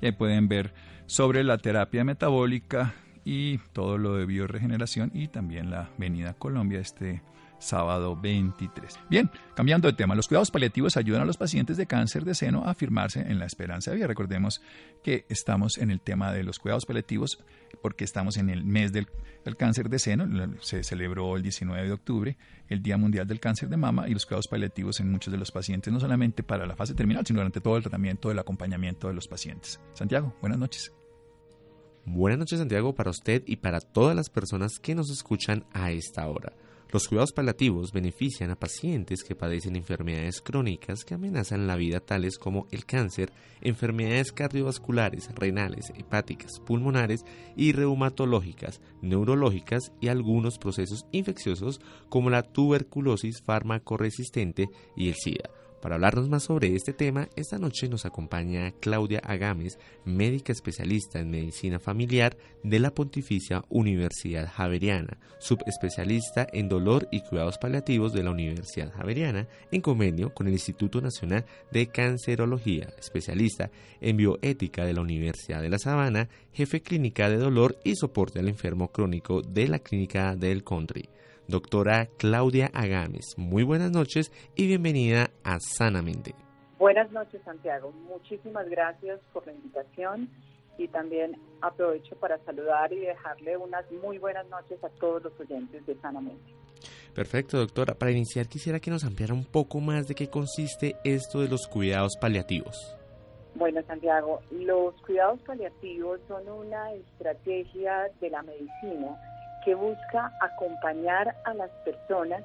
[0.00, 0.72] y ahí pueden ver
[1.04, 7.20] sobre la terapia metabólica y todo lo de bioregeneración y también la Venida Colombia este
[7.60, 8.98] sábado 23.
[9.08, 12.64] Bien, cambiando de tema, los cuidados paliativos ayudan a los pacientes de cáncer de seno
[12.64, 14.06] a afirmarse en la esperanza de vida.
[14.08, 14.60] Recordemos
[15.04, 17.38] que estamos en el tema de los cuidados paliativos
[17.82, 19.06] porque estamos en el mes del,
[19.56, 20.26] cáncer de seno,
[20.60, 22.36] se celebró el 19 de octubre,
[22.68, 25.50] el Día Mundial del Cáncer de Mama y los cuidados paliativos en muchos de los
[25.50, 29.14] pacientes, no solamente para la fase terminal, sino durante todo el tratamiento, el acompañamiento de
[29.14, 29.80] los pacientes.
[29.94, 30.92] Santiago, buenas noches.
[32.06, 36.26] Buenas noches Santiago para usted y para todas las personas que nos escuchan a esta
[36.26, 36.52] hora.
[36.92, 42.37] Los cuidados paliativos benefician a pacientes que padecen enfermedades crónicas que amenazan la vida tales
[42.37, 47.24] como el cáncer, enfermedades cardiovasculares, renales, hepáticas, pulmonares
[47.57, 55.59] y reumatológicas, neurológicas y algunos procesos infecciosos como la tuberculosis farmacoresistente y el SIDA.
[55.80, 61.30] Para hablarnos más sobre este tema, esta noche nos acompaña Claudia Agames, médica especialista en
[61.30, 68.30] medicina familiar de la Pontificia Universidad Javeriana, subespecialista en dolor y cuidados paliativos de la
[68.30, 73.70] Universidad Javeriana, en convenio con el Instituto Nacional de Cancerología, especialista
[74.02, 78.48] en bioética de la Universidad de La Sabana, jefe clínica de dolor y soporte al
[78.48, 81.08] enfermo crónico de la Clínica del Country
[81.50, 83.34] doctora Claudia Agames.
[83.36, 86.34] Muy buenas noches y bienvenida a Sanamente.
[86.78, 87.92] Buenas noches, Santiago.
[88.08, 90.30] Muchísimas gracias por la invitación
[90.78, 95.84] y también aprovecho para saludar y dejarle unas muy buenas noches a todos los oyentes
[95.84, 96.54] de Sanamente.
[97.14, 97.94] Perfecto, doctora.
[97.94, 101.66] Para iniciar quisiera que nos ampliara un poco más de qué consiste esto de los
[101.66, 102.96] cuidados paliativos.
[103.56, 109.18] Bueno, Santiago, los cuidados paliativos son una estrategia de la medicina
[109.64, 112.42] que busca acompañar a las personas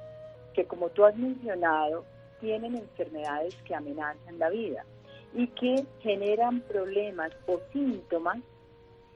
[0.54, 2.06] que, como tú has mencionado,
[2.40, 4.86] tienen enfermedades que amenazan la vida
[5.34, 8.40] y que generan problemas o síntomas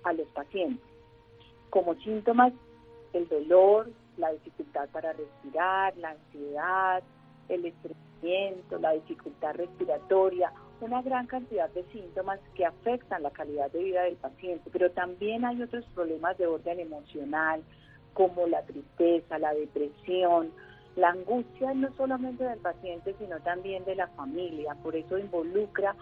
[0.04, 0.86] a los pacientes.
[1.70, 2.54] Como síntomas,
[3.14, 7.04] el dolor, la dificultad para respirar, la ansiedad,
[7.48, 13.84] el estreñimiento, la dificultad respiratoria, una gran cantidad de síntomas que afectan la calidad de
[13.84, 17.64] vida del paciente, pero también hay otros problemas de orden emocional,
[18.14, 20.52] como la tristeza, la depresión,
[20.96, 25.96] la angustia no solamente del paciente, sino también de la familia, por eso involucra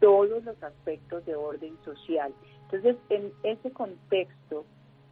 [0.00, 2.34] todos los aspectos de orden social.
[2.64, 4.64] Entonces, en ese contexto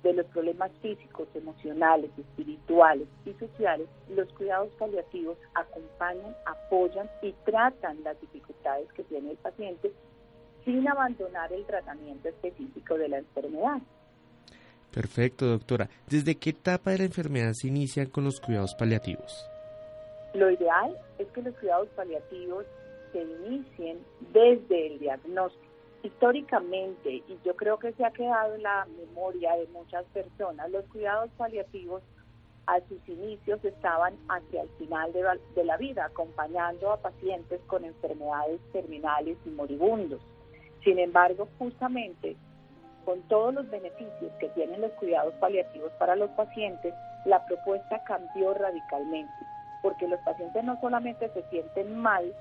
[0.02, 8.02] de los problemas físicos, emocionales, espirituales y sociales, los cuidados paliativos acompañan, apoyan y tratan
[8.02, 9.92] las dificultades que tiene el paciente
[10.64, 13.78] sin abandonar el tratamiento específico de la enfermedad.
[14.92, 15.88] Perfecto, doctora.
[16.08, 19.48] ¿Desde qué etapa de la enfermedad se inician con los cuidados paliativos?
[20.34, 22.64] Lo ideal es que los cuidados paliativos
[23.12, 23.98] se inicien
[24.32, 25.64] desde el diagnóstico.
[26.02, 30.84] Históricamente, y yo creo que se ha quedado en la memoria de muchas personas, los
[30.86, 32.02] cuidados paliativos
[32.66, 35.24] a sus inicios estaban hacia el final de
[35.54, 40.20] de la vida, acompañando a pacientes con enfermedades terminales y moribundos.
[40.84, 42.36] Sin embargo, justamente
[43.04, 48.54] con todos los beneficios que tienen los cuidados paliativos para los pacientes, la propuesta cambió
[48.54, 49.32] radicalmente,
[49.82, 52.32] porque los pacientes no solamente se sienten mal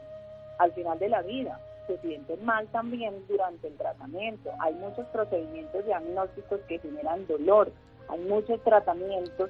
[0.57, 4.51] al final de la vida, se sienten mal también durante el tratamiento.
[4.59, 7.71] Hay muchos procedimientos diagnósticos que generan dolor,
[8.09, 9.49] hay muchos tratamientos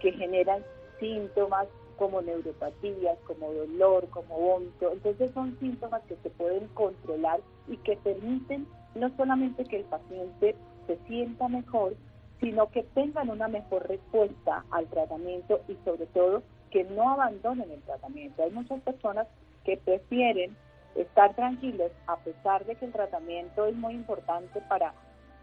[0.00, 0.64] que generan
[0.98, 1.66] síntomas
[1.98, 4.90] como neuropatías, como dolor, como vómito.
[4.92, 10.56] Entonces son síntomas que se pueden controlar y que permiten no solamente que el paciente
[10.86, 11.94] se sienta mejor,
[12.40, 17.82] sino que tengan una mejor respuesta al tratamiento y sobre todo que no abandonen el
[17.82, 18.42] tratamiento.
[18.42, 19.26] Hay muchas personas
[19.64, 20.56] que prefieren
[20.94, 24.94] estar tranquilos a pesar de que el tratamiento es muy importante para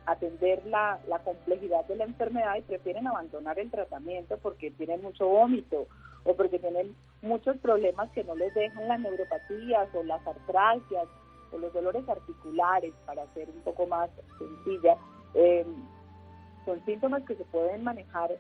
[0.06, 5.28] atender la, la complejidad de la enfermedad y prefieren abandonar el tratamiento porque tienen mucho
[5.28, 5.88] vómito
[6.24, 11.08] o porque tienen muchos problemas que no les dejan las neuropatías o las artralgias
[11.52, 14.98] o los dolores articulares, para ser un poco más sencilla,
[15.34, 15.66] eh,
[16.66, 18.32] son síntomas que se pueden manejar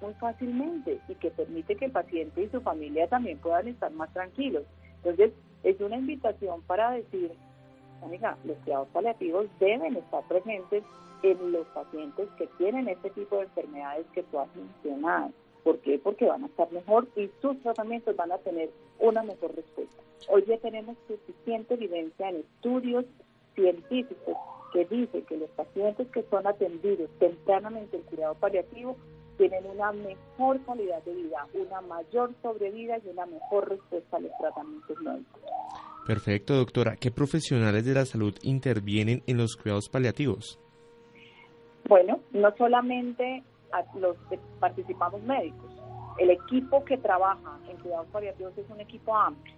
[0.00, 4.12] muy fácilmente y que permite que el paciente y su familia también puedan estar más
[4.12, 4.64] tranquilos.
[4.96, 7.32] Entonces, es una invitación para decir,
[8.02, 10.82] amiga, los cuidados paliativos deben estar presentes
[11.22, 15.30] en los pacientes que tienen este tipo de enfermedades que tú has mencionado.
[15.62, 15.98] ¿Por qué?
[15.98, 20.02] Porque van a estar mejor y sus tratamientos van a tener una mejor respuesta.
[20.28, 23.04] Hoy ya tenemos suficiente evidencia en estudios
[23.54, 24.36] científicos
[24.72, 28.96] que dicen que los pacientes que son atendidos tempranamente en cuidado paliativo
[29.36, 34.32] tienen una mejor calidad de vida, una mayor sobrevida y una mejor respuesta a los
[34.38, 35.42] tratamientos médicos.
[36.06, 36.96] Perfecto, doctora.
[36.96, 40.58] ¿Qué profesionales de la salud intervienen en los cuidados paliativos?
[41.88, 43.42] Bueno, no solamente
[43.94, 45.70] los que participamos médicos.
[46.18, 49.54] El equipo que trabaja en cuidados paliativos es un equipo amplio.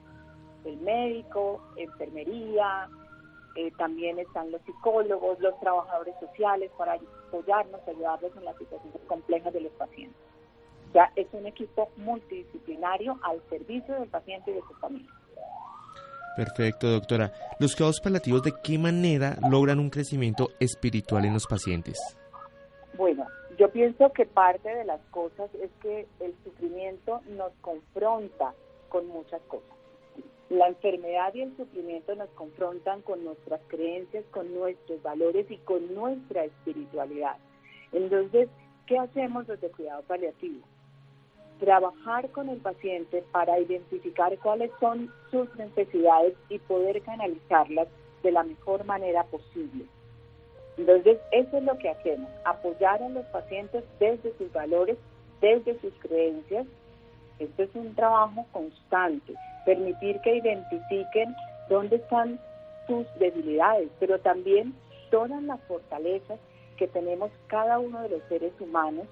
[0.64, 2.88] El médico, enfermería,
[3.56, 9.52] eh, también están los psicólogos, los trabajadores sociales para apoyarnos, ayudarlos en las situaciones complejas
[9.52, 10.20] de los pacientes.
[10.92, 15.10] Ya es un equipo multidisciplinario al servicio del paciente y de su familia.
[16.36, 17.32] Perfecto, doctora.
[17.60, 22.16] ¿Los cuidados paliativos de qué manera logran un crecimiento espiritual en los pacientes?
[23.58, 28.54] Yo pienso que parte de las cosas es que el sufrimiento nos confronta
[28.88, 29.76] con muchas cosas.
[30.48, 35.94] La enfermedad y el sufrimiento nos confrontan con nuestras creencias, con nuestros valores y con
[35.94, 37.36] nuestra espiritualidad.
[37.92, 38.48] Entonces,
[38.86, 40.66] ¿qué hacemos desde cuidado paliativo?
[41.60, 47.88] Trabajar con el paciente para identificar cuáles son sus necesidades y poder canalizarlas
[48.22, 49.86] de la mejor manera posible.
[50.76, 54.96] Entonces, eso es lo que hacemos, apoyar a los pacientes desde sus valores,
[55.40, 56.66] desde sus creencias.
[57.38, 61.34] Esto es un trabajo constante permitir que identifiquen
[61.68, 62.38] dónde están
[62.86, 64.74] sus debilidades, pero también
[65.10, 66.38] todas las fortalezas
[66.76, 69.06] que tenemos cada uno de los seres humanos,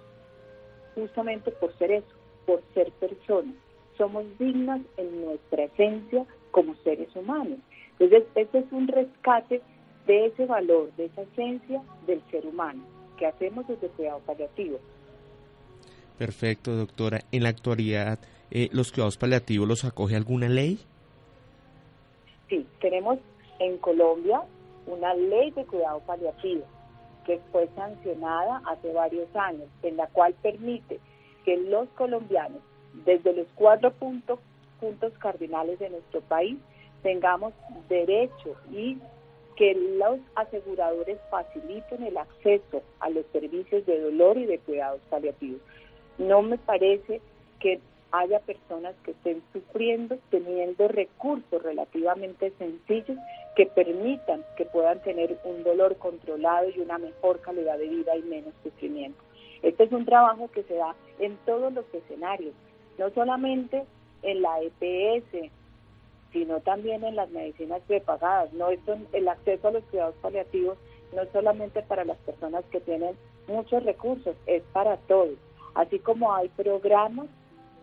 [0.94, 3.54] justamente por ser eso, por ser personas.
[3.96, 7.58] Somos dignas en nuestra esencia como seres humanos.
[7.98, 9.62] Entonces, este es un rescate
[10.06, 12.82] de ese valor, de esa esencia del ser humano,
[13.16, 14.78] que hacemos desde cuidado paliativo.
[16.18, 17.20] Perfecto, doctora.
[17.32, 18.18] En la actualidad,
[18.50, 20.78] eh, los cuidados paliativos los acoge alguna ley?
[22.48, 23.18] Sí, tenemos
[23.58, 24.42] en Colombia
[24.86, 26.64] una ley de cuidado paliativo
[27.24, 30.98] que fue sancionada hace varios años, en la cual permite
[31.44, 32.60] que los colombianos,
[33.04, 34.38] desde los cuatro puntos,
[34.80, 36.58] puntos cardinales de nuestro país,
[37.02, 37.52] tengamos
[37.88, 38.98] derecho y
[39.56, 45.60] que los aseguradores faciliten el acceso a los servicios de dolor y de cuidados paliativos.
[46.18, 47.20] No me parece
[47.60, 47.80] que
[48.12, 53.16] haya personas que estén sufriendo teniendo recursos relativamente sencillos
[53.56, 58.22] que permitan que puedan tener un dolor controlado y una mejor calidad de vida y
[58.22, 59.18] menos sufrimiento.
[59.62, 62.54] Este es un trabajo que se da en todos los escenarios,
[62.98, 63.84] no solamente
[64.22, 65.50] en la EPS,
[66.32, 68.52] sino también en las medicinas prepagadas.
[68.52, 70.78] No esto, el acceso a los cuidados paliativos
[71.14, 73.16] no solamente para las personas que tienen
[73.46, 75.36] muchos recursos, es para todos.
[75.74, 77.26] Así como hay programas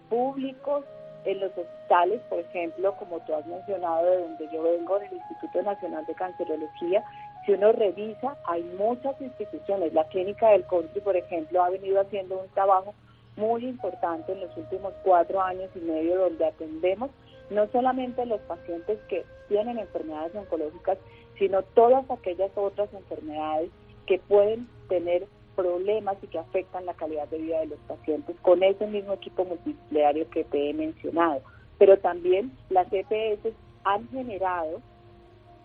[0.09, 0.83] públicos,
[1.25, 5.61] en los hospitales, por ejemplo, como tú has mencionado, de donde yo vengo, del Instituto
[5.61, 7.03] Nacional de Cancerología,
[7.45, 9.93] si uno revisa, hay muchas instituciones.
[9.93, 12.93] La Clínica del Country, por ejemplo, ha venido haciendo un trabajo
[13.35, 17.09] muy importante en los últimos cuatro años y medio, donde atendemos
[17.49, 20.97] no solamente los pacientes que tienen enfermedades oncológicas,
[21.37, 23.71] sino todas aquellas otras enfermedades
[24.05, 28.63] que pueden tener problemas y que afectan la calidad de vida de los pacientes con
[28.63, 31.41] ese mismo equipo multidisciplinario que te he mencionado.
[31.77, 34.81] Pero también las EPS han generado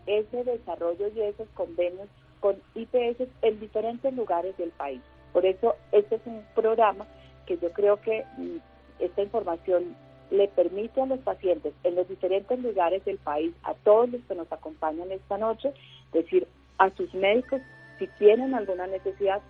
[0.06, 2.08] ese desarrollo y esos convenios
[2.40, 5.00] con IPS en diferentes lugares del país.
[5.32, 7.06] Por eso este es un programa
[7.46, 8.56] que yo creo que mm,
[8.98, 9.96] esta información
[10.30, 14.34] le permite a los pacientes en los diferentes lugares del país, a todos los que
[14.34, 15.72] nos acompañan esta noche,
[16.12, 16.46] decir
[16.78, 17.60] a sus médicos
[17.98, 19.40] si tienen alguna necesidad,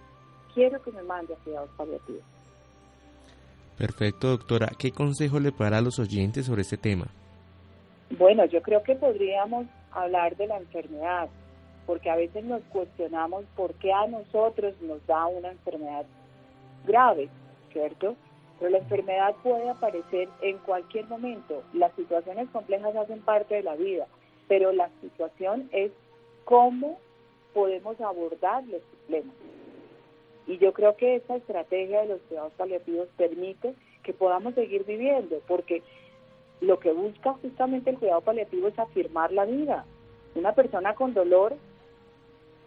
[0.54, 2.22] quiero que me mande a cuidados paliativos.
[3.78, 4.70] Perfecto, doctora.
[4.78, 7.06] ¿Qué consejo le para a los oyentes sobre este tema?
[8.18, 11.28] Bueno, yo creo que podríamos hablar de la enfermedad,
[11.86, 16.04] porque a veces nos cuestionamos por qué a nosotros nos da una enfermedad
[16.86, 17.28] grave,
[17.72, 18.14] ¿cierto?
[18.58, 21.62] Pero la enfermedad puede aparecer en cualquier momento.
[21.72, 24.06] Las situaciones complejas hacen parte de la vida,
[24.48, 25.90] pero la situación es
[26.44, 26.98] cómo
[27.52, 29.34] podemos abordar los problemas.
[30.46, 35.40] Y yo creo que esta estrategia de los cuidados paliativos permite que podamos seguir viviendo,
[35.48, 35.82] porque
[36.60, 39.84] lo que busca justamente el cuidado paliativo es afirmar la vida.
[40.34, 41.56] Una persona con dolor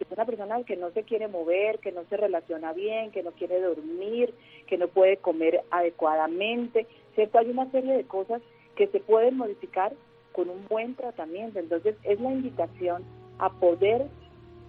[0.04, 3.32] es una persona que no se quiere mover, que no se relaciona bien, que no
[3.32, 4.34] quiere dormir,
[4.66, 7.38] que no puede comer adecuadamente, ¿cierto?
[7.38, 8.42] Hay una serie de cosas
[8.76, 9.92] que se pueden modificar
[10.32, 11.58] con un buen tratamiento.
[11.58, 13.02] Entonces es la invitación
[13.38, 14.06] a poder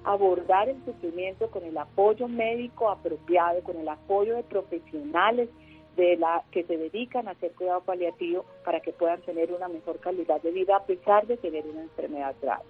[0.03, 5.49] abordar el sufrimiento con el apoyo médico apropiado, con el apoyo de profesionales
[5.95, 9.99] de la que se dedican a hacer cuidado paliativo para que puedan tener una mejor
[9.99, 12.63] calidad de vida a pesar de tener una enfermedad grave.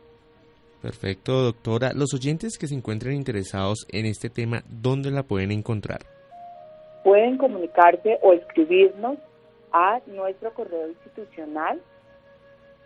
[0.82, 1.92] Perfecto, doctora.
[1.94, 6.00] Los oyentes que se encuentren interesados en este tema, ¿dónde la pueden encontrar?
[7.04, 9.18] Pueden comunicarse o escribirnos
[9.72, 11.82] a nuestro correo institucional.